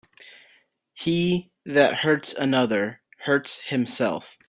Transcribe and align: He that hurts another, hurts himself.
He 0.93 1.51
that 1.63 1.97
hurts 1.97 2.33
another, 2.33 3.01
hurts 3.25 3.59
himself. 3.59 4.39